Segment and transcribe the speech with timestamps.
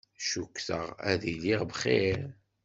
[0.29, 2.21] Cukkteɣ ad iliɣ bxir.